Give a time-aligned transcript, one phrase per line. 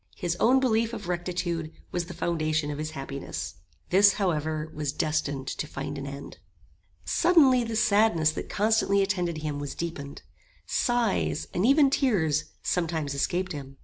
[0.15, 3.57] His own belief of rectitude was the foundation of his happiness.
[3.91, 6.39] This, however, was destined to find an end.
[7.05, 10.23] Suddenly the sadness that constantly attended him was deepened.
[10.65, 13.77] Sighs, and even tears, sometimes escaped him.